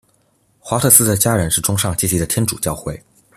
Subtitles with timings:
[0.59, 2.99] 华特斯的家人是中上阶级的天主教会。